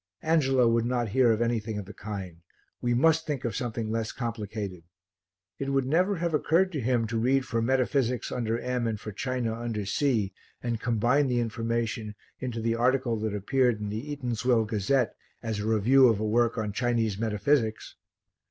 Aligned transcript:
Angelo 0.23 0.67
would 0.67 0.87
not 0.87 1.09
hear 1.09 1.31
of 1.31 1.43
anything 1.43 1.77
of 1.77 1.85
the 1.85 1.93
kind; 1.93 2.37
we 2.81 2.91
must 2.91 3.27
think 3.27 3.45
of 3.45 3.55
something 3.55 3.91
less 3.91 4.11
complicated. 4.11 4.81
It 5.59 5.69
would 5.69 5.85
never 5.85 6.15
have 6.15 6.33
occurred 6.33 6.71
to 6.71 6.81
him 6.81 7.05
to 7.05 7.19
read 7.19 7.45
for 7.45 7.61
Metaphysics 7.61 8.31
under 8.31 8.57
M 8.57 8.87
and 8.87 8.99
for 8.99 9.11
China 9.11 9.53
under 9.53 9.85
C, 9.85 10.33
and 10.63 10.79
combine 10.81 11.27
the 11.27 11.39
information 11.39 12.15
into 12.39 12.61
the 12.61 12.73
article 12.73 13.15
that 13.19 13.35
appeared 13.35 13.79
in 13.79 13.89
the 13.89 14.09
Eatanswill 14.15 14.65
Gazette 14.65 15.13
as 15.43 15.59
a 15.59 15.67
review 15.67 16.07
of 16.07 16.19
a 16.19 16.25
work 16.25 16.57
on 16.57 16.73
Chinese 16.73 17.19
Metaphysics. 17.19 17.95